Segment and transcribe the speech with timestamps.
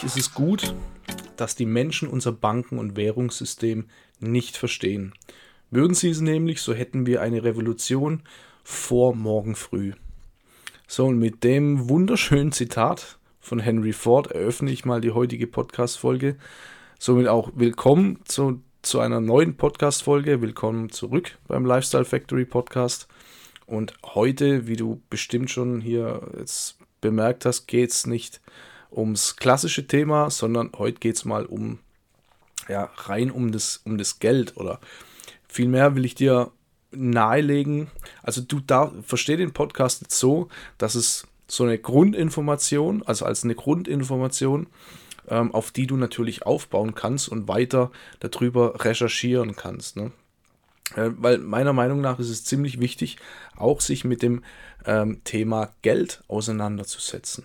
[0.00, 0.74] Eigentlich ist es gut,
[1.36, 3.84] dass die Menschen unser Banken- und Währungssystem
[4.18, 5.12] nicht verstehen.
[5.70, 8.22] Würden sie es nämlich, so hätten wir eine Revolution
[8.64, 9.92] vor morgen früh.
[10.88, 16.36] So, und mit dem wunderschönen Zitat von Henry Ford eröffne ich mal die heutige Podcast-Folge.
[16.98, 20.40] Somit auch willkommen zu, zu einer neuen Podcast-Folge.
[20.40, 23.06] Willkommen zurück beim Lifestyle Factory Podcast.
[23.66, 28.40] Und heute, wie du bestimmt schon hier jetzt bemerkt hast, geht es nicht
[28.90, 31.78] ums klassische Thema, sondern heute geht es mal um,
[32.68, 34.80] ja, rein um das, um das Geld oder
[35.48, 36.50] vielmehr will ich dir
[36.92, 37.88] nahelegen,
[38.22, 43.44] also du da, versteh den Podcast jetzt so, dass es so eine Grundinformation, also als
[43.44, 44.66] eine Grundinformation,
[45.28, 49.96] ähm, auf die du natürlich aufbauen kannst und weiter darüber recherchieren kannst.
[49.96, 50.12] Ne?
[50.96, 53.18] Äh, weil meiner Meinung nach ist es ziemlich wichtig,
[53.56, 54.42] auch sich mit dem
[54.84, 57.44] ähm, Thema Geld auseinanderzusetzen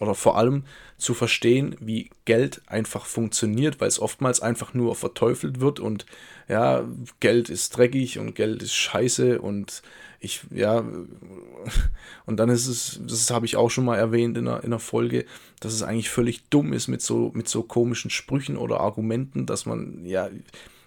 [0.00, 0.64] oder vor allem
[0.98, 6.06] zu verstehen, wie Geld einfach funktioniert, weil es oftmals einfach nur verteufelt wird und
[6.48, 6.84] ja,
[7.20, 9.82] Geld ist dreckig und Geld ist scheiße und
[10.20, 10.78] ich, ja,
[12.26, 14.78] und dann ist es, das habe ich auch schon mal erwähnt in einer, in einer
[14.78, 15.26] Folge,
[15.60, 19.66] dass es eigentlich völlig dumm ist mit so, mit so komischen Sprüchen oder Argumenten, dass
[19.66, 20.30] man, ja,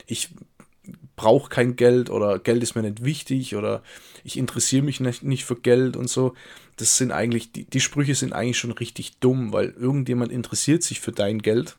[0.08, 0.30] ich
[1.16, 3.84] brauche kein Geld oder Geld ist mir nicht wichtig oder
[4.24, 6.34] ich interessiere mich nicht, nicht für Geld und so.
[6.80, 11.02] Das sind eigentlich, die, die Sprüche sind eigentlich schon richtig dumm, weil irgendjemand interessiert sich
[11.02, 11.76] für dein Geld,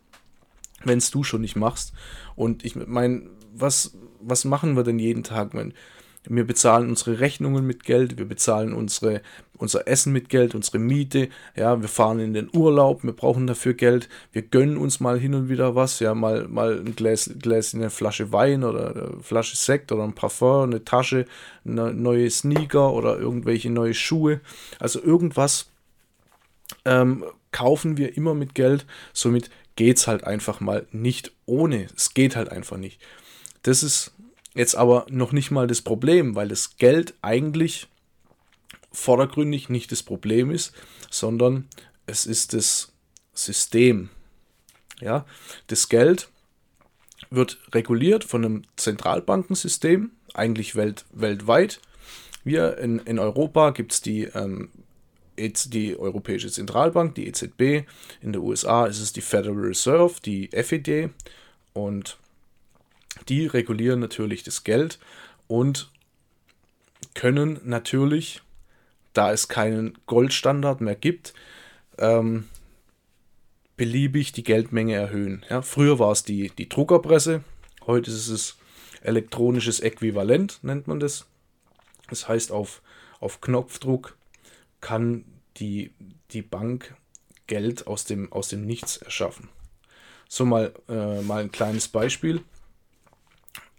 [0.84, 1.94] wenn es du schon nicht machst.
[2.36, 3.22] Und ich meine,
[3.54, 5.72] was, was machen wir denn jeden Tag, wenn
[6.28, 9.22] wir bezahlen unsere Rechnungen mit Geld, wir bezahlen unsere,
[9.56, 13.74] unser Essen mit Geld, unsere Miete, ja, wir fahren in den Urlaub, wir brauchen dafür
[13.74, 17.80] Geld, wir gönnen uns mal hin und wieder was, ja, mal, mal ein Glas in
[17.80, 21.24] eine Flasche Wein oder eine Flasche Sekt oder ein Parfum, eine Tasche,
[21.64, 24.40] eine neue Sneaker oder irgendwelche neue Schuhe.
[24.78, 25.70] Also irgendwas
[26.84, 31.86] ähm, kaufen wir immer mit Geld, somit geht es halt einfach mal nicht ohne.
[31.96, 33.00] Es geht halt einfach nicht.
[33.62, 34.12] Das ist
[34.54, 37.88] Jetzt aber noch nicht mal das Problem, weil das Geld eigentlich
[38.92, 40.72] vordergründig nicht das Problem ist,
[41.10, 41.68] sondern
[42.06, 42.92] es ist das
[43.32, 44.10] System.
[45.00, 45.24] Ja,
[45.68, 46.28] das Geld
[47.30, 51.80] wird reguliert von einem Zentralbankensystem, eigentlich welt, weltweit.
[52.44, 54.70] Wir in, in Europa gibt es die, ähm,
[55.38, 57.86] die Europäische Zentralbank, die EZB.
[58.20, 61.10] In den USA ist es die Federal Reserve, die FED.
[61.72, 62.18] Und
[63.28, 64.98] die regulieren natürlich das Geld
[65.46, 65.90] und
[67.14, 68.42] können natürlich,
[69.12, 71.34] da es keinen Goldstandard mehr gibt,
[71.98, 72.48] ähm,
[73.76, 75.44] beliebig die Geldmenge erhöhen.
[75.48, 77.42] Ja, früher war es die, die Druckerpresse,
[77.86, 78.56] heute ist es
[79.02, 81.26] elektronisches Äquivalent, nennt man das.
[82.08, 82.82] Das heißt, auf,
[83.20, 84.16] auf Knopfdruck
[84.80, 85.24] kann
[85.56, 85.92] die,
[86.32, 86.94] die Bank
[87.46, 89.48] Geld aus dem, aus dem Nichts erschaffen.
[90.28, 92.42] So mal, äh, mal ein kleines Beispiel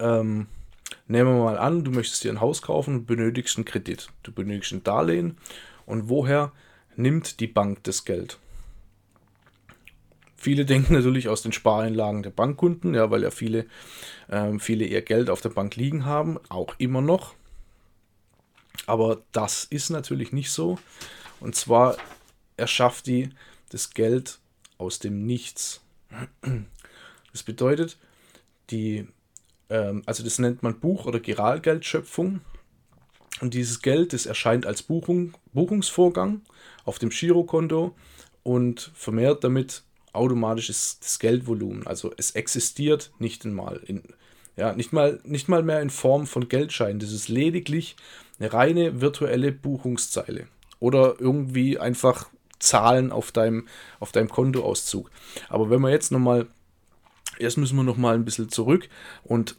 [0.01, 0.47] ähm,
[1.07, 4.09] nehmen wir mal an, du möchtest dir ein Haus kaufen und benötigst einen Kredit.
[4.23, 5.37] Du benötigst ein Darlehen.
[5.85, 6.51] Und woher
[6.95, 8.37] nimmt die Bank das Geld?
[10.35, 13.65] Viele denken natürlich aus den Spareinlagen der Bankkunden, ja, weil ja viele,
[14.29, 17.35] ähm, viele ihr Geld auf der Bank liegen haben, auch immer noch.
[18.87, 20.79] Aber das ist natürlich nicht so.
[21.39, 21.97] Und zwar
[22.57, 23.29] erschafft die
[23.69, 24.39] das Geld
[24.77, 25.81] aus dem Nichts.
[27.33, 27.97] Das bedeutet,
[28.71, 29.07] die
[29.71, 32.41] ähm, also das nennt man Buch- oder Giralgeldschöpfung.
[33.39, 36.41] Und dieses Geld, das erscheint als Buchung, Buchungsvorgang
[36.85, 37.95] auf dem Girokonto
[38.43, 39.83] und vermehrt damit
[40.13, 41.87] automatisch das Geldvolumen.
[41.87, 44.03] Also es existiert nicht einmal in,
[44.57, 46.99] ja, nicht mal, nicht mal mehr in Form von Geldscheinen.
[46.99, 47.95] Das ist lediglich
[48.39, 50.47] eine reine virtuelle Buchungszeile.
[50.79, 52.27] Oder irgendwie einfach
[52.59, 53.67] Zahlen auf deinem,
[53.99, 55.09] auf deinem Kontoauszug.
[55.49, 56.47] Aber wenn wir jetzt nochmal,
[57.39, 58.89] erst müssen wir nochmal ein bisschen zurück
[59.23, 59.55] und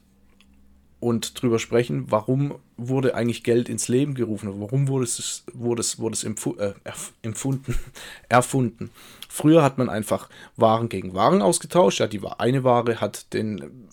[1.03, 5.99] und drüber sprechen, warum wurde eigentlich Geld ins Leben gerufen, warum wurde es, wurde es,
[5.99, 6.75] wurde es empfu äh,
[7.23, 7.75] empfunden,
[8.29, 8.91] erfunden.
[9.29, 13.89] Früher hat man einfach Waren gegen Waren ausgetauscht, ja, die eine Ware hat den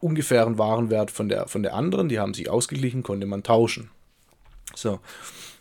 [0.00, 3.90] ungefähren Warenwert von der, von der anderen, die haben sich ausgeglichen, konnte man tauschen.
[4.74, 4.98] So.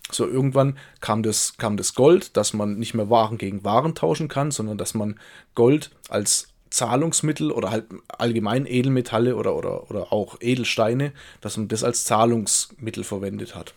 [0.10, 4.30] So, irgendwann kam das, kam das Gold, dass man nicht mehr Waren gegen Waren tauschen
[4.30, 5.20] kann, sondern dass man
[5.54, 11.84] Gold als Zahlungsmittel oder halt allgemein Edelmetalle oder, oder, oder auch Edelsteine, dass man das
[11.84, 13.74] als Zahlungsmittel verwendet hat.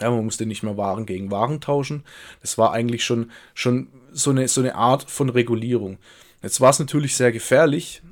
[0.00, 2.04] Ja, man musste nicht mehr Waren gegen Waren tauschen.
[2.40, 5.98] Das war eigentlich schon, schon so, eine, so eine Art von Regulierung.
[6.42, 8.02] Jetzt war es natürlich sehr gefährlich,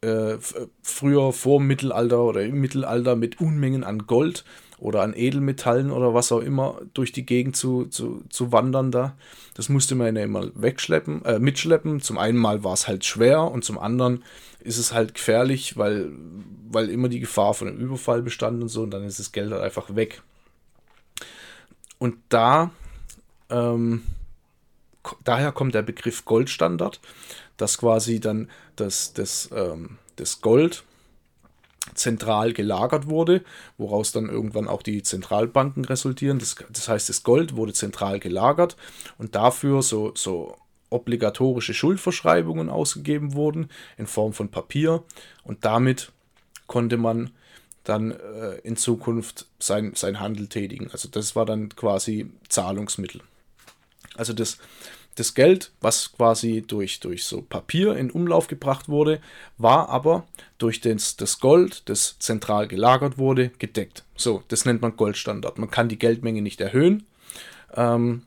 [0.00, 0.36] äh,
[0.82, 4.44] früher vor Mittelalter oder im Mittelalter mit Unmengen an Gold
[4.78, 9.16] oder an Edelmetallen oder was auch immer durch die Gegend zu, zu, zu wandern da.
[9.54, 12.00] Das musste man ja immer wegschleppen, äh, mitschleppen.
[12.00, 14.22] Zum einen mal war es halt schwer und zum anderen
[14.60, 16.10] ist es halt gefährlich, weil,
[16.70, 19.50] weil immer die Gefahr von einem Überfall bestand und so und dann ist das Geld
[19.50, 20.22] halt einfach weg.
[21.98, 22.70] Und da,
[23.50, 24.02] ähm,
[25.24, 27.00] daher kommt der Begriff Goldstandard,
[27.56, 30.84] dass quasi dann das, das, ähm, das Gold
[31.94, 33.42] zentral gelagert wurde,
[33.76, 36.38] woraus dann irgendwann auch die Zentralbanken resultieren.
[36.38, 38.76] Das, das heißt, das Gold wurde zentral gelagert
[39.18, 40.56] und dafür so, so
[40.90, 45.02] obligatorische Schuldverschreibungen ausgegeben wurden in Form von Papier
[45.44, 46.12] und damit
[46.66, 47.30] konnte man
[47.84, 50.90] dann äh, in Zukunft sein, sein Handel tätigen.
[50.92, 53.22] Also das war dann quasi Zahlungsmittel.
[54.14, 54.58] Also das,
[55.18, 59.20] das Geld, was quasi durch, durch so Papier in Umlauf gebracht wurde,
[59.56, 60.26] war aber
[60.58, 64.04] durch das, das Gold, das zentral gelagert wurde, gedeckt.
[64.16, 65.58] So, das nennt man Goldstandard.
[65.58, 67.06] Man kann die Geldmenge nicht erhöhen.
[67.74, 68.22] Ähm,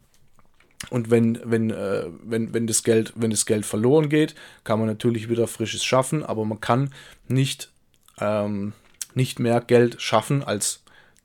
[0.89, 4.88] und wenn, wenn, äh, wenn, wenn, das Geld, wenn das Geld verloren geht, kann man
[4.88, 6.93] natürlich wieder frisches schaffen, aber man kann
[7.27, 7.71] nicht,
[8.19, 8.73] ähm,
[9.13, 10.83] nicht mehr Geld schaffen als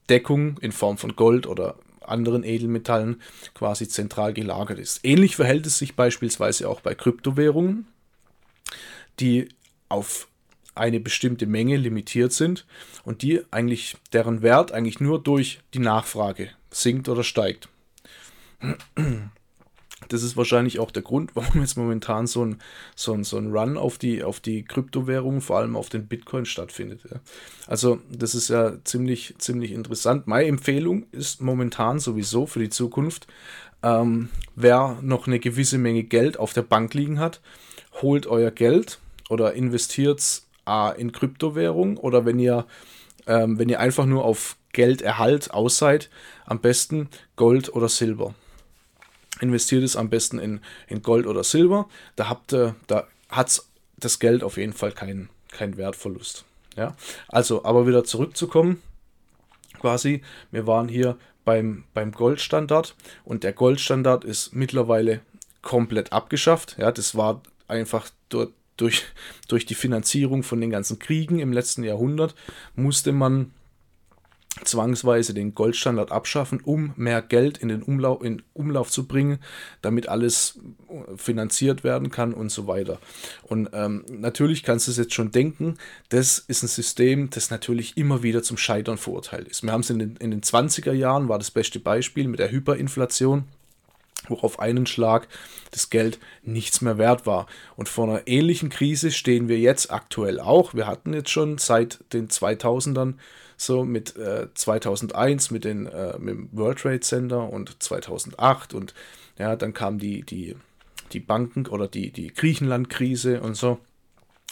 [0.08, 1.76] Deckung in Form von Gold oder
[2.08, 3.20] anderen Edelmetallen
[3.54, 5.04] quasi zentral gelagert ist.
[5.04, 7.86] Ähnlich verhält es sich beispielsweise auch bei Kryptowährungen,
[9.20, 9.48] die
[9.88, 10.28] auf
[10.74, 12.66] eine bestimmte Menge limitiert sind
[13.04, 17.68] und die eigentlich deren Wert eigentlich nur durch die Nachfrage sinkt oder steigt.
[20.08, 22.58] Das ist wahrscheinlich auch der Grund, warum jetzt momentan so ein,
[22.94, 26.46] so ein, so ein Run auf die, auf die Kryptowährungen, vor allem auf den Bitcoin
[26.46, 27.00] stattfindet.
[27.10, 27.20] Ja.
[27.66, 30.26] Also das ist ja ziemlich, ziemlich interessant.
[30.26, 33.26] Meine Empfehlung ist momentan sowieso für die Zukunft,
[33.82, 37.40] ähm, wer noch eine gewisse Menge Geld auf der Bank liegen hat,
[38.02, 38.98] holt euer Geld
[39.28, 40.46] oder investiert es
[40.96, 42.66] in Kryptowährung oder wenn ihr,
[43.28, 46.10] ähm, wenn ihr einfach nur auf Gelderhalt aus seid,
[46.44, 48.34] am besten Gold oder Silber
[49.40, 51.88] investiert es am besten in, in Gold oder Silber.
[52.16, 52.40] Da
[52.86, 53.62] da hat
[53.98, 56.44] das Geld auf jeden Fall keinen kein Wertverlust.
[56.76, 56.94] Ja,
[57.28, 58.82] also, aber wieder zurückzukommen,
[59.80, 62.94] quasi, wir waren hier beim, beim Goldstandard
[63.24, 65.20] und der Goldstandard ist mittlerweile
[65.62, 66.76] komplett abgeschafft.
[66.78, 69.04] Ja, das war einfach dort durch,
[69.48, 72.34] durch die Finanzierung von den ganzen Kriegen im letzten Jahrhundert
[72.74, 73.52] musste man
[74.64, 79.38] zwangsweise den Goldstandard abschaffen, um mehr Geld in den Umlauf, in Umlauf zu bringen,
[79.82, 80.58] damit alles
[81.16, 82.98] finanziert werden kann und so weiter.
[83.42, 85.76] Und ähm, natürlich kannst du es jetzt schon denken,
[86.08, 89.62] das ist ein System, das natürlich immer wieder zum Scheitern verurteilt ist.
[89.62, 92.50] Wir haben es in den, in den 20er Jahren, war das beste Beispiel mit der
[92.50, 93.44] Hyperinflation
[94.28, 95.28] wo auf einen Schlag
[95.70, 97.46] das Geld nichts mehr wert war.
[97.76, 100.74] Und vor einer ähnlichen Krise stehen wir jetzt aktuell auch.
[100.74, 103.14] Wir hatten jetzt schon seit den 2000ern
[103.56, 108.94] so mit äh, 2001 mit, den, äh, mit dem World Trade Center und 2008 und
[109.38, 110.56] ja, dann kam die, die,
[111.12, 113.78] die Banken- oder die, die Griechenland-Krise und so.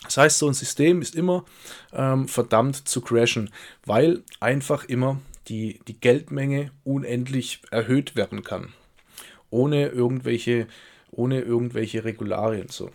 [0.04, 1.44] Das heißt, so ein System ist immer
[1.92, 3.50] ähm, verdammt zu crashen,
[3.86, 8.72] weil einfach immer die, die Geldmenge unendlich erhöht werden kann.
[9.50, 10.66] Ohne irgendwelche,
[11.10, 12.68] ohne irgendwelche Regularien.
[12.68, 12.90] So.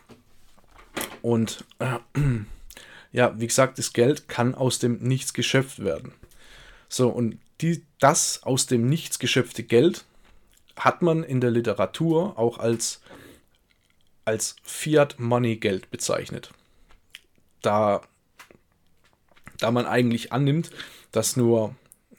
[1.22, 1.98] Und äh,
[3.12, 6.14] ja, wie gesagt, das Geld kann aus dem Nichts geschöpft werden.
[6.88, 10.06] So, und die, das aus dem Nichts geschöpfte Geld
[10.76, 13.02] hat man in der Literatur auch als,
[14.26, 16.52] als Fiat-Money-Geld bezeichnet.
[17.62, 18.02] Da,
[19.58, 20.72] da man eigentlich annimmt,
[21.12, 21.76] dass nur,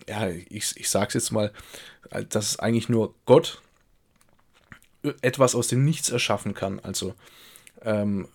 [0.08, 1.52] ja, ich, ich sage jetzt mal,
[2.28, 3.62] dass eigentlich nur Gott
[5.22, 6.80] etwas aus dem Nichts erschaffen kann.
[6.80, 7.14] Also
[7.82, 8.28] ähm,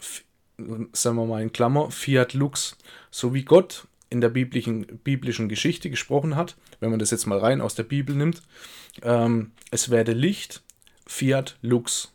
[0.57, 2.77] sagen wir mal in Klammer, Fiat Lux,
[3.11, 7.39] so wie Gott in der biblischen, biblischen Geschichte gesprochen hat, wenn man das jetzt mal
[7.39, 8.41] rein aus der Bibel nimmt,
[9.01, 10.61] ähm, es werde Licht,
[11.07, 12.11] Fiat Lux,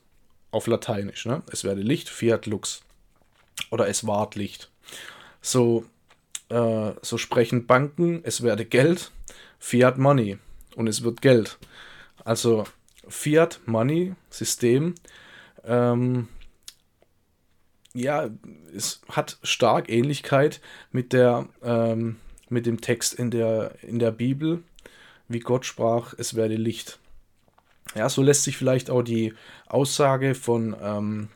[0.51, 1.43] auf Lateinisch, ne?
[1.53, 2.83] es werde Licht, Fiat Lux,
[3.71, 4.71] oder es ward Licht.
[5.43, 5.85] So,
[6.49, 9.11] äh, so sprechen Banken, es werde Geld,
[9.59, 10.39] Fiat Money,
[10.77, 11.59] und es wird Geld.
[12.25, 12.65] Also
[13.09, 14.95] Fiat Money System
[15.65, 16.29] ähm,
[17.95, 18.31] ja,
[18.75, 20.61] es hat stark Ähnlichkeit
[20.93, 22.17] mit der, ähm,
[22.49, 24.63] mit dem Text in der, in der Bibel,
[25.29, 26.99] wie Gott sprach, es werde Licht.
[27.95, 29.35] Ja, so lässt sich vielleicht auch die
[29.67, 31.29] Aussage von, ähm,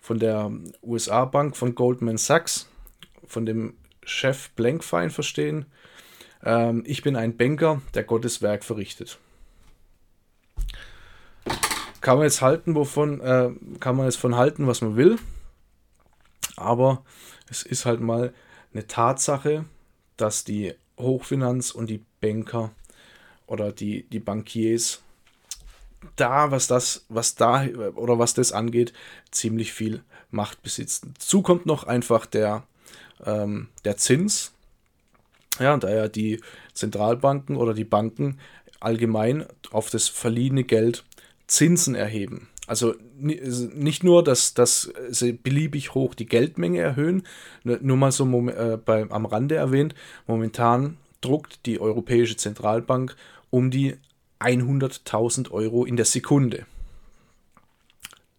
[0.00, 2.68] von der USA-Bank von Goldman Sachs,
[3.26, 5.66] von dem Chef Blankfein verstehen.
[6.44, 9.18] Ähm, ich bin ein Banker, der Gottes Werk verrichtet.
[12.00, 15.18] Kann man jetzt halten, wovon, äh, kann man jetzt von halten, was man will.
[16.60, 17.04] Aber
[17.48, 18.32] es ist halt mal
[18.72, 19.64] eine Tatsache,
[20.16, 22.70] dass die Hochfinanz und die Banker
[23.46, 25.00] oder die, die Bankiers
[26.16, 28.92] da, was das, was da oder was das angeht,
[29.30, 31.14] ziemlich viel Macht besitzen.
[31.14, 32.62] Dazu kommt noch einfach der,
[33.24, 34.52] ähm, der Zins.
[35.58, 36.40] Ja, da ja die
[36.72, 38.38] Zentralbanken oder die Banken
[38.78, 41.04] allgemein auf das verliehene Geld
[41.46, 42.48] Zinsen erheben.
[42.70, 47.24] Also nicht nur, dass, dass sie beliebig hoch die Geldmenge erhöhen,
[47.64, 49.96] nur mal so äh, bei, am Rande erwähnt,
[50.28, 53.16] momentan druckt die Europäische Zentralbank
[53.50, 53.96] um die
[54.38, 56.64] 100.000 Euro in der Sekunde.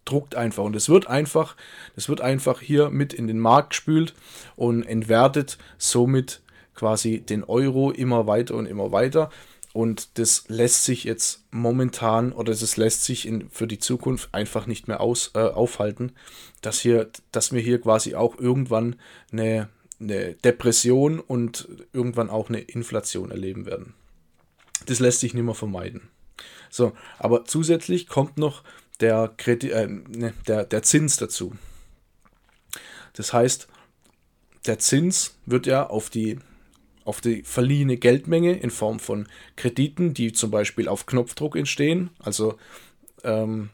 [0.06, 1.58] Druckt einfach und es wird einfach,
[1.98, 4.14] es wird einfach hier mit in den Markt gespült
[4.56, 6.40] und entwertet somit
[6.74, 9.30] quasi den Euro immer weiter und immer weiter.
[9.74, 14.68] Und das lässt sich jetzt momentan oder das lässt sich in, für die Zukunft einfach
[14.68, 16.12] nicht mehr aus, äh, aufhalten,
[16.62, 18.98] dass, hier, dass wir hier quasi auch irgendwann
[19.32, 23.94] eine, eine Depression und irgendwann auch eine Inflation erleben werden.
[24.88, 26.10] Das lässt sich nicht mehr vermeiden.
[26.70, 28.64] So, aber zusätzlich kommt noch
[29.00, 31.54] der, Kredi äh, ne, der, der Zins dazu.
[33.14, 33.68] Das heißt,
[34.66, 36.40] der Zins wird ja auf die,
[37.12, 39.28] auf die verliehene Geldmenge in Form von
[39.58, 42.56] Krediten, die zum Beispiel auf Knopfdruck entstehen, also
[43.26, 43.70] ähm,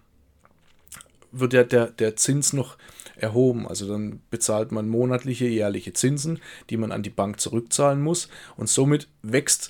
[1.32, 2.78] wird ja der, der Zins noch
[3.16, 3.68] erhoben.
[3.68, 6.40] Also dann bezahlt man monatliche, jährliche Zinsen,
[6.72, 8.28] die man an die Bank zurückzahlen muss.
[8.56, 9.70] Und somit wächst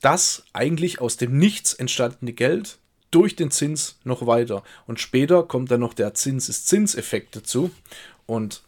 [0.00, 2.78] das eigentlich aus dem Nichts entstandene Geld
[3.12, 4.64] durch den Zins noch weiter.
[4.88, 7.70] Und später kommt dann noch der Zinseszinseffekt dazu.
[8.26, 8.64] Und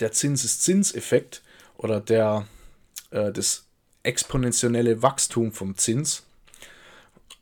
[0.00, 1.42] der Zinseszinseffekt
[1.76, 2.48] oder der,
[3.10, 3.66] äh, das
[4.02, 6.24] exponentielle Wachstum vom Zins.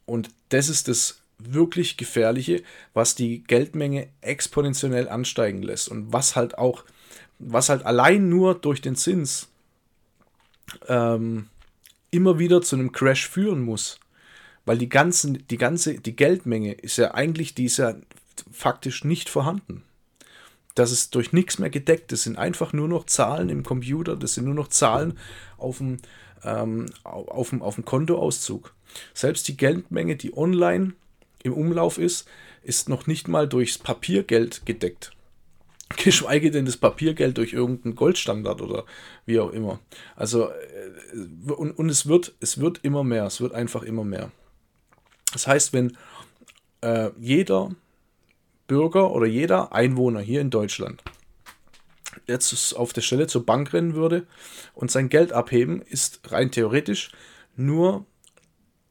[0.07, 2.63] Und das ist das wirklich Gefährliche,
[2.95, 5.89] was die Geldmenge exponentiell ansteigen lässt.
[5.89, 6.85] Und was halt auch,
[7.39, 9.49] was halt allein nur durch den Zins
[10.89, 11.49] ähm,
[12.11, 14.01] immer wieder zu einem Crash führen muss.
[14.65, 17.95] Weil die, ganzen, die ganze, die Geldmenge ist ja eigentlich, die ist ja
[18.51, 19.83] faktisch nicht vorhanden.
[20.79, 22.13] Das ist durch nichts mehr gedeckt.
[22.13, 25.19] Das sind einfach nur noch Zahlen im Computer, das sind nur noch Zahlen
[25.57, 25.97] auf dem,
[26.45, 28.75] ähm, auf dem, auf dem Kontoauszug.
[29.13, 30.93] Selbst die Geldmenge, die online
[31.43, 32.29] im Umlauf ist,
[32.63, 35.13] ist noch nicht mal durchs Papiergeld gedeckt.
[35.97, 38.85] Geschweige denn das Papiergeld durch irgendeinen Goldstandard oder
[39.27, 39.81] wie auch immer.
[40.15, 44.31] Also, äh, und, und es wird, es wird immer mehr, es wird einfach immer mehr.
[45.33, 45.97] Das heißt, wenn
[46.83, 47.75] äh, jeder
[48.69, 51.03] Bürger oder jeder Einwohner hier in Deutschland
[52.29, 54.27] jetzt auf der Stelle zur Bank rennen würde
[54.75, 57.11] und sein Geld abheben, ist rein theoretisch
[57.57, 58.07] nur,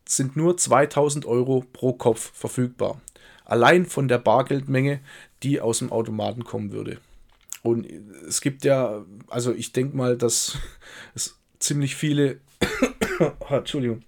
[0.08, 3.02] sind nur 2000 Euro pro Kopf verfügbar.
[3.46, 5.00] Allein von der Bargeldmenge,
[5.44, 7.00] die aus dem Automaten kommen würde.
[7.64, 7.88] Und
[8.28, 10.58] es gibt ja, also ich denke mal, dass
[11.16, 12.40] es ziemlich viele,
[13.50, 14.04] Entschuldigung,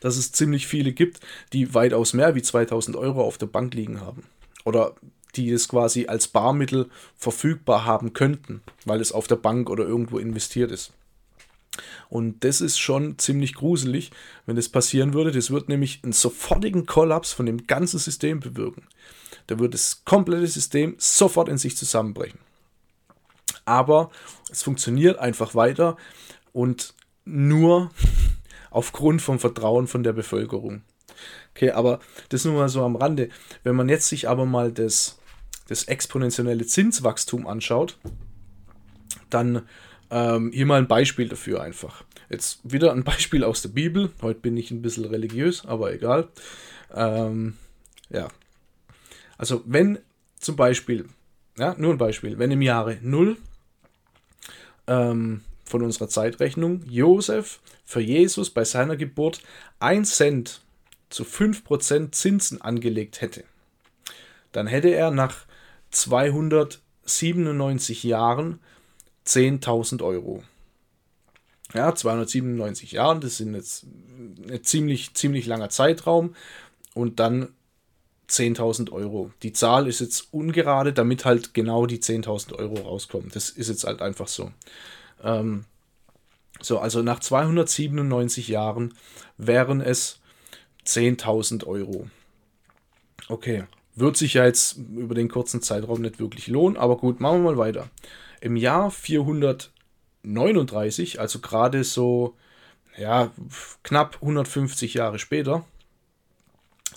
[0.00, 1.20] dass es ziemlich viele gibt,
[1.52, 4.24] die weitaus mehr wie 2000 Euro auf der Bank liegen haben.
[4.66, 4.96] Oder
[5.36, 10.18] die es quasi als Barmittel verfügbar haben könnten, weil es auf der Bank oder irgendwo
[10.18, 10.92] investiert ist.
[12.08, 14.10] Und das ist schon ziemlich gruselig,
[14.44, 15.30] wenn das passieren würde.
[15.30, 18.88] Das wird nämlich einen sofortigen Kollaps von dem ganzen System bewirken.
[19.46, 22.40] Da wird das komplette System sofort in sich zusammenbrechen.
[23.66, 24.10] Aber
[24.50, 25.96] es funktioniert einfach weiter
[26.52, 26.94] und
[27.24, 27.90] nur
[28.70, 30.82] aufgrund vom Vertrauen von der Bevölkerung.
[31.54, 33.28] Okay, aber das nur mal so am Rande.
[33.64, 35.18] Wenn man jetzt sich aber mal das,
[35.68, 37.98] das exponentielle Zinswachstum anschaut,
[39.30, 39.62] dann
[40.10, 42.04] ähm, hier mal ein Beispiel dafür einfach.
[42.28, 44.10] Jetzt wieder ein Beispiel aus der Bibel.
[44.22, 46.28] Heute bin ich ein bisschen religiös, aber egal.
[46.94, 47.56] Ähm,
[48.10, 48.28] ja.
[49.38, 49.98] Also wenn
[50.38, 51.06] zum Beispiel,
[51.58, 53.36] ja, nur ein Beispiel, wenn im Jahre 0
[54.86, 59.42] ähm, von unserer Zeitrechnung Josef für Jesus bei seiner Geburt
[59.80, 60.62] 1 Cent
[61.08, 63.44] zu 5% Zinsen angelegt hätte,
[64.52, 65.46] dann hätte er nach
[65.90, 68.60] 297 Jahren
[69.26, 70.42] 10.000 Euro.
[71.74, 76.34] Ja, 297 Jahren, das sind jetzt ein ziemlich, ziemlich langer Zeitraum.
[76.94, 77.48] Und dann
[78.28, 79.30] 10.000 Euro.
[79.42, 83.30] Die Zahl ist jetzt ungerade, damit halt genau die 10.000 Euro rauskommen.
[83.32, 84.52] Das ist jetzt halt einfach so.
[85.22, 85.64] Ähm,
[86.62, 88.94] So, also nach 297 Jahren
[89.36, 90.20] wären es
[90.86, 92.08] 10.000 Euro.
[93.28, 93.64] Okay,
[93.94, 97.52] wird sich ja jetzt über den kurzen Zeitraum nicht wirklich lohnen, aber gut, machen wir
[97.52, 97.88] mal weiter.
[98.40, 102.36] Im Jahr 439, also gerade so
[102.96, 103.32] ja,
[103.82, 105.64] knapp 150 Jahre später,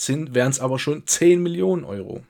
[0.08, 2.24] wären es aber schon 10 Millionen Euro.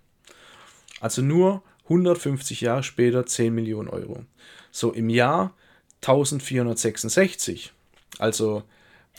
[0.99, 4.25] Also nur 150 Jahre später 10 Millionen Euro.
[4.71, 5.53] So im Jahr
[6.01, 7.73] 1466,
[8.17, 8.63] also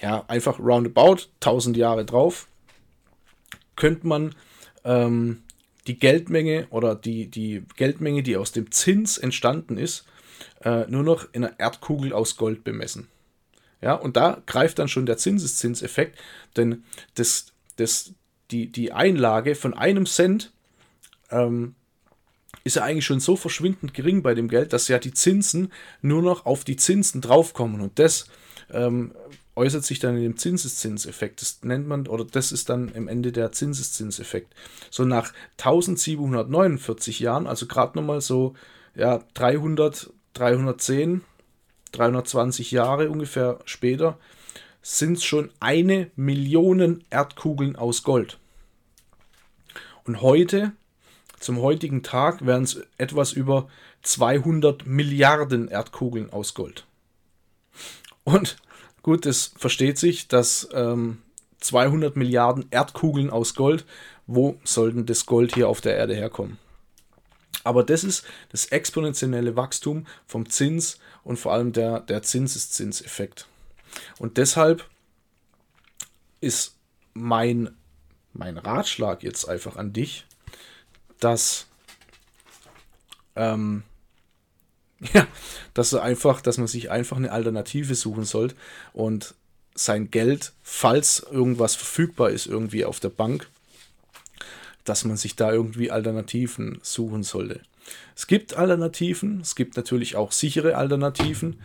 [0.01, 2.47] ja, einfach roundabout 1000 Jahre drauf,
[3.77, 4.35] könnte man
[4.85, 5.43] ähm,
[5.87, 10.05] die Geldmenge oder die, die Geldmenge, die aus dem Zins entstanden ist,
[10.65, 13.09] äh, nur noch in einer Erdkugel aus Gold bemessen.
[13.81, 16.19] Ja, und da greift dann schon der Zinseszinseffekt,
[16.57, 18.13] denn das, das,
[18.51, 20.53] die, die Einlage von einem Cent
[21.31, 21.75] ähm,
[22.63, 26.21] ist ja eigentlich schon so verschwindend gering bei dem Geld, dass ja die Zinsen nur
[26.21, 27.81] noch auf die Zinsen draufkommen.
[27.81, 28.27] Und das
[28.71, 29.15] ähm,
[29.57, 31.43] äußert sich dann in dem Zinseszinseffekt.
[31.43, 34.55] Das nennt man, oder das ist dann im Ende der Zinseszinseffekt.
[34.91, 38.55] So nach 1749 Jahren, also gerade nochmal so
[38.95, 41.23] ja, 300, 310,
[41.93, 44.19] 320 Jahre ungefähr später,
[44.83, 48.39] sind es schon eine Million Erdkugeln aus Gold.
[50.05, 50.73] Und heute,
[51.39, 53.69] zum heutigen Tag, wären es etwas über
[54.03, 56.87] 200 Milliarden Erdkugeln aus Gold.
[58.25, 58.57] Und
[59.03, 61.23] gut, es versteht sich, dass ähm,
[61.61, 63.85] 200 Milliarden Erdkugeln aus Gold,
[64.27, 66.59] wo sollten das Gold hier auf der Erde herkommen?
[67.65, 73.47] Aber das ist das exponentielle Wachstum vom Zins und vor allem der, der Zinseszinseffekt.
[74.19, 74.89] Und deshalb
[76.41, 76.77] ist
[77.13, 77.77] mein,
[78.33, 80.25] mein Ratschlag jetzt einfach an dich,
[81.19, 81.67] dass,
[83.37, 83.83] ähm,
[85.15, 85.27] ja,
[85.75, 88.55] dass, einfach, dass man sich einfach eine Alternative suchen sollte
[88.93, 89.35] und
[89.75, 93.49] sein Geld, falls irgendwas verfügbar ist, irgendwie auf der Bank,
[94.85, 97.61] dass man sich da irgendwie Alternativen suchen sollte.
[98.15, 101.61] Es gibt Alternativen, es gibt natürlich auch sichere Alternativen,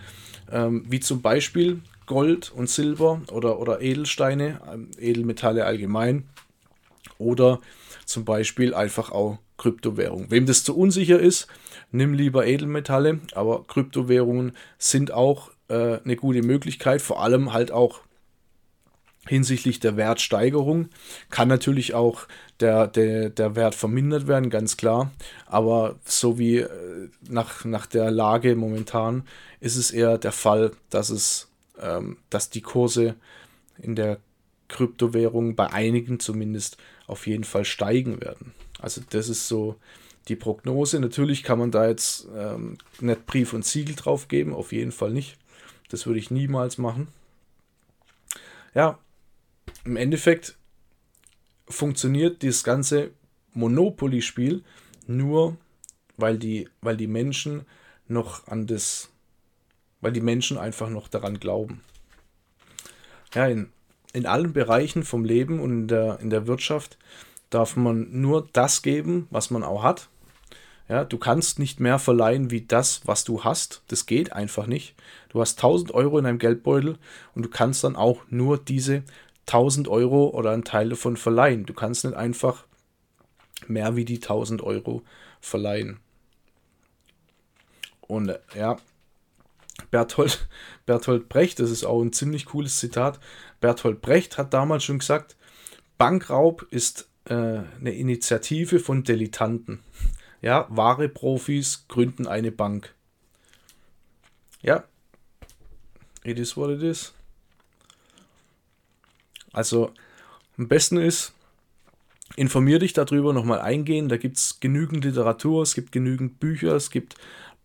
[0.52, 6.30] ähm, wie zum Beispiel Gold und Silber oder, oder Edelsteine, ähm, Edelmetalle allgemein
[7.18, 7.60] oder
[8.06, 10.32] zum Beispiel einfach auch Kryptowährungen.
[10.32, 11.48] Wem das zu unsicher ist,
[11.92, 18.02] nimm lieber Edelmetalle, aber Kryptowährungen sind auch äh, eine gute Möglichkeit, vor allem halt auch
[19.28, 20.90] hinsichtlich der Wertsteigerung.
[21.30, 22.28] Kann natürlich auch
[22.60, 25.12] der, der, der Wert vermindert werden, ganz klar.
[25.46, 29.24] Aber so wie äh, nach, nach der Lage momentan
[29.60, 31.50] ist es eher der Fall, dass es,
[31.82, 33.16] ähm, dass die Kurse
[33.80, 34.20] in der
[34.68, 38.54] Kryptowährung bei einigen zumindest auf jeden Fall steigen werden.
[38.86, 39.78] Also das ist so
[40.28, 41.00] die Prognose.
[41.00, 45.10] Natürlich kann man da jetzt ähm, nicht Brief und Siegel drauf geben, auf jeden Fall
[45.10, 45.40] nicht.
[45.90, 47.08] Das würde ich niemals machen.
[48.76, 49.00] Ja,
[49.86, 50.56] im Endeffekt
[51.68, 53.10] funktioniert dieses ganze
[53.54, 54.64] Monopoly-Spiel
[55.08, 55.58] nur,
[56.18, 57.66] weil die, weil die Menschen
[58.08, 59.10] noch an das,
[60.00, 61.82] weil die Menschen einfach noch daran glauben.
[63.34, 63.72] Ja, in,
[64.14, 67.00] in allen Bereichen vom Leben und in der, in der Wirtschaft
[67.56, 70.10] darf man nur das geben, was man auch hat.
[70.90, 73.82] Ja, du kannst nicht mehr verleihen wie das, was du hast.
[73.88, 74.94] Das geht einfach nicht.
[75.30, 76.98] Du hast 1000 Euro in deinem Geldbeutel
[77.34, 79.04] und du kannst dann auch nur diese
[79.48, 81.66] 1000 Euro oder einen Teil davon verleihen.
[81.66, 82.66] Du kannst nicht einfach
[83.68, 85.02] mehr wie die 1000 Euro
[85.40, 86.00] verleihen.
[88.02, 88.76] Und äh, ja,
[89.92, 90.48] Berthold,
[90.86, 93.20] Berthold Brecht, das ist auch ein ziemlich cooles Zitat.
[93.62, 95.36] Berthold Brecht hat damals schon gesagt,
[95.98, 99.80] Bankraub ist eine Initiative von Dilettanten.
[100.42, 102.94] Ja, wahre Profis gründen eine Bank.
[104.62, 104.84] Ja,
[106.24, 107.14] it is what it is.
[109.54, 109.92] Also
[110.58, 111.34] am besten ist,
[112.36, 114.10] informier dich darüber nochmal eingehen.
[114.10, 117.16] Da gibt es genügend Literatur, es gibt genügend Bücher, es gibt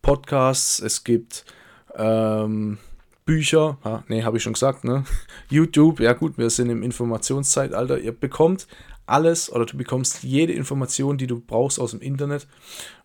[0.02, 1.44] Podcasts, es gibt
[1.94, 2.78] ähm,
[3.24, 3.78] Bücher.
[3.82, 5.04] Ah, ne, habe ich schon gesagt, ne?
[5.50, 7.98] YouTube, ja gut, wir sind im Informationszeitalter.
[7.98, 8.66] Ihr bekommt
[9.10, 12.46] alles oder du bekommst jede Information, die du brauchst aus dem Internet.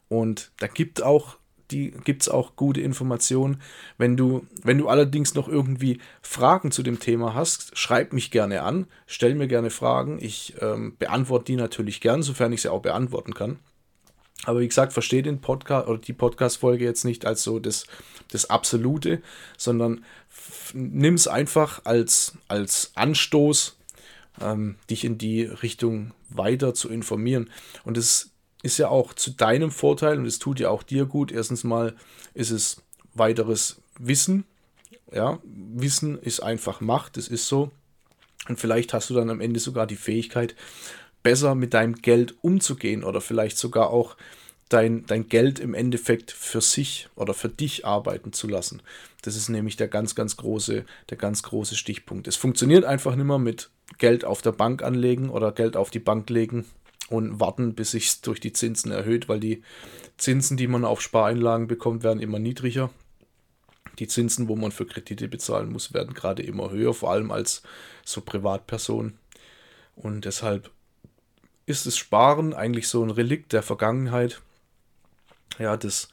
[0.08, 1.38] Und da gibt auch
[1.72, 3.62] die gibt es auch gute Informationen.
[3.98, 8.62] Wenn du, wenn du allerdings noch irgendwie Fragen zu dem Thema hast, schreib mich gerne
[8.62, 10.20] an, stell mir gerne Fragen.
[10.22, 13.60] Ich ähm, beantworte die natürlich gern, sofern ich sie auch beantworten kann.
[14.44, 17.88] Aber wie gesagt, verstehe den Podcast oder die Podcast-Folge jetzt nicht als so das,
[18.32, 19.22] das Absolute,
[19.58, 20.06] sondern
[20.74, 23.78] nimm es einfach als, als Anstoß,
[24.42, 27.50] ähm, dich in die Richtung weiter zu informieren.
[27.84, 28.32] Und es
[28.64, 31.32] ist ja auch zu deinem Vorteil und es tut ja auch dir gut.
[31.32, 31.96] Erstens mal
[32.34, 32.82] ist es
[33.14, 34.46] weiteres Wissen
[35.12, 37.72] Ja, Wissen ist einfach Macht, das ist so.
[38.48, 40.56] Und vielleicht hast du dann am Ende sogar die Fähigkeit,
[41.24, 44.16] besser mit deinem Geld umzugehen oder vielleicht sogar auch
[44.70, 48.82] dein, dein Geld im Endeffekt für sich oder für dich arbeiten zu lassen.
[49.22, 52.28] Das ist nämlich der ganz, ganz große, der ganz große Stichpunkt.
[52.28, 56.00] Es funktioniert einfach nicht mehr mit Geld auf der Bank anlegen oder Geld auf die
[56.00, 56.66] Bank legen
[57.10, 59.62] und warten, bis sich durch die Zinsen erhöht, weil die
[60.18, 62.90] Zinsen, die man auf Spareinlagen bekommt, werden immer niedriger.
[64.00, 67.62] Die Zinsen, wo man für Kredite bezahlen muss, werden gerade immer höher, vor allem als
[68.04, 69.14] so Privatperson.
[69.96, 70.72] Und deshalb
[71.66, 74.42] ist das Sparen eigentlich so ein Relikt der Vergangenheit
[75.60, 76.10] ja, das,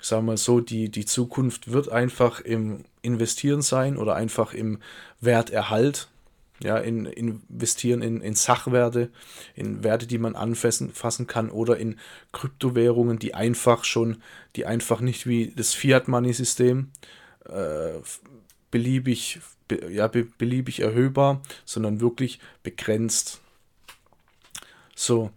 [0.00, 4.78] sagen wir mal so, die, die Zukunft wird einfach im Investieren sein oder einfach im
[5.20, 6.08] Werterhalt.
[6.62, 9.10] Ja, in, investieren in, in Sachwerte,
[9.56, 11.98] in Werte, die man anfassen fassen kann oder in
[12.30, 14.22] Kryptowährungen, die einfach schon,
[14.54, 16.92] die einfach nicht wie das Fiat-Money-System
[17.46, 17.94] äh,
[18.70, 23.40] beliebig, be, ja, be, beliebig erhöhbar, sondern wirklich begrenzt.
[24.94, 25.30] So,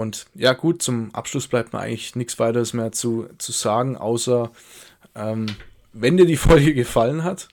[0.00, 4.50] und ja, gut, zum Abschluss bleibt mir eigentlich nichts weiteres mehr zu, zu sagen, außer
[5.14, 5.44] ähm,
[5.92, 7.48] wenn dir die Folge gefallen hat,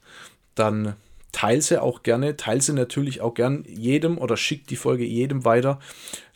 [0.55, 0.95] dann
[1.33, 5.43] teile sie auch gerne, teile sie natürlich auch gern jedem oder schick die Folge jedem
[5.43, 5.79] weiter,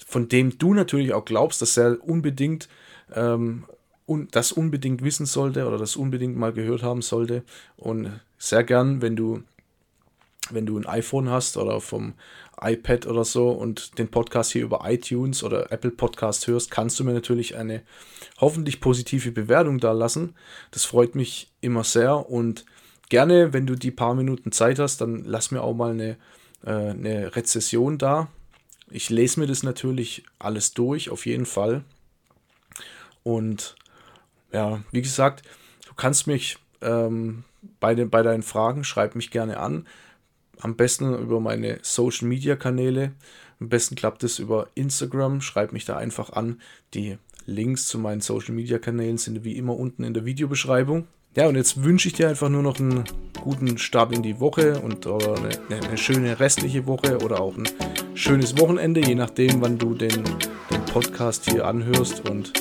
[0.05, 2.67] von dem du natürlich auch glaubst, dass er unbedingt
[3.15, 3.63] ähm,
[4.05, 7.43] un das unbedingt wissen sollte oder das unbedingt mal gehört haben sollte.
[7.77, 9.43] Und sehr gern, wenn du
[10.53, 12.13] wenn du ein iPhone hast oder vom
[12.61, 17.03] iPad oder so und den Podcast hier über iTunes oder Apple Podcast hörst, kannst du
[17.03, 17.81] mir natürlich eine
[18.39, 20.35] hoffentlich positive Bewertung da lassen.
[20.69, 22.65] Das freut mich immer sehr und
[23.09, 26.17] gerne, wenn du die paar Minuten Zeit hast, dann lass mir auch mal eine,
[26.63, 28.29] äh, eine Rezession da.
[28.89, 31.83] Ich lese mir das natürlich alles durch, auf jeden Fall.
[33.23, 33.75] Und
[34.51, 35.43] ja, wie gesagt,
[35.87, 37.43] du kannst mich ähm,
[37.79, 39.87] bei, den, bei deinen Fragen, schreib mich gerne an.
[40.61, 43.11] Am besten über meine Social Media Kanäle.
[43.59, 45.41] Am besten klappt es über Instagram.
[45.41, 46.61] Schreib mich da einfach an.
[46.93, 51.07] Die Links zu meinen Social Media Kanälen sind wie immer unten in der Videobeschreibung.
[51.35, 53.05] Ja, und jetzt wünsche ich dir einfach nur noch einen
[53.41, 57.69] guten Start in die Woche und eine, eine, schöne restliche Woche oder auch ein
[58.15, 60.23] schönes Wochenende, je nachdem, wann du den,
[60.69, 62.29] den Podcast hier anhörst.
[62.29, 62.51] Und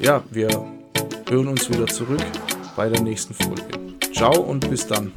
[0.00, 0.48] ja, wir
[1.30, 2.24] hören uns wieder zurück
[2.76, 3.64] bei der nächsten Folge.
[4.12, 5.12] Ciao und bis dann.